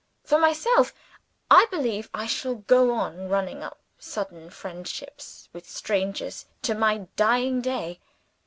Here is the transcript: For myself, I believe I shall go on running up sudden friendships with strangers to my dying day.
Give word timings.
For 0.23 0.39
myself, 0.39 0.95
I 1.51 1.67
believe 1.69 2.09
I 2.11 2.25
shall 2.25 2.55
go 2.55 2.91
on 2.91 3.29
running 3.29 3.61
up 3.61 3.79
sudden 3.99 4.49
friendships 4.49 5.47
with 5.53 5.69
strangers 5.69 6.47
to 6.63 6.73
my 6.73 7.07
dying 7.15 7.61
day. 7.61 7.99